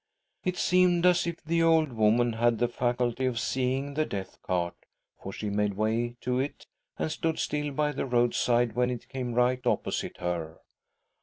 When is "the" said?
1.43-1.61, 2.57-2.67, 3.93-4.03, 7.91-8.07